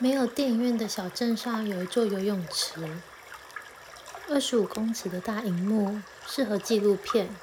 [0.00, 3.00] 没有电影院的小镇上有一座游泳池，
[4.28, 7.34] 二十五公尺的大荧幕，适合纪录片。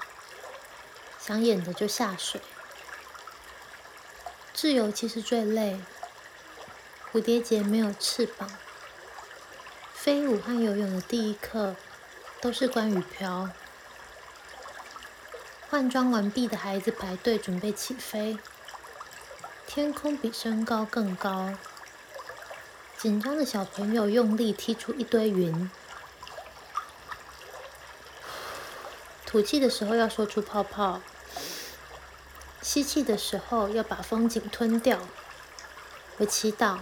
[1.19, 2.39] 想演的就下水。
[4.53, 5.81] 自由其实最累。
[7.11, 8.49] 蝴蝶结没有翅膀，
[9.93, 11.75] 飞舞和游泳的第一课
[12.39, 13.49] 都是关于飘。
[15.69, 18.37] 换装完毕的孩子排队准备起飞，
[19.67, 21.53] 天空比身高更高。
[23.05, 25.69] 紧张的小朋友用力踢出一堆云，
[29.27, 30.99] 吐气的时候要说出泡泡，
[32.63, 34.97] 吸气的时候要把风景吞掉。
[36.17, 36.79] 我祈祷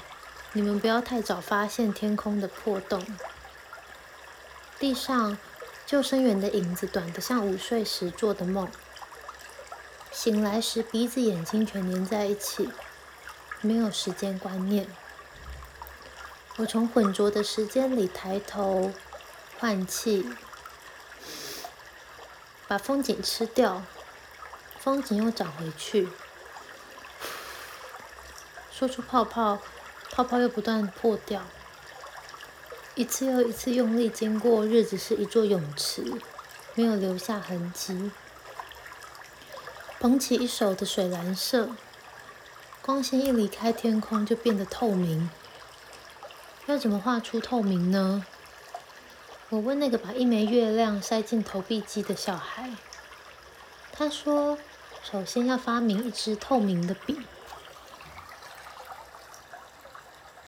[0.54, 3.06] 你们不要太早发现天空的破洞。
[4.80, 5.38] 地上
[5.86, 8.72] 救生员的影子短得像午睡时做的梦，
[10.14, 12.70] 醒来时鼻子眼睛全粘在一起，
[13.60, 14.88] 没有时间观念。
[16.58, 18.92] 我从浑浊的时间里抬头
[19.60, 20.30] 换气，
[22.68, 23.82] 把风景吃掉，
[24.78, 26.10] 风景又长回去。
[28.72, 29.60] 说出泡泡，
[30.12, 31.42] 泡泡又不断破掉。
[32.94, 36.04] 一次又一次用力经过，日子是一座泳池，
[36.76, 38.12] 没有留下痕迹。
[40.00, 41.70] 捧起一手的水蓝色，
[42.84, 45.32] 光线一离开天空就变得透明。
[46.66, 48.26] 要怎么画出透明呢？
[49.50, 52.72] 我问那个把一枚月亮塞进投币机的小孩。
[53.92, 54.58] 他说
[55.04, 57.20] ：“首先要发明一支透明的笔。”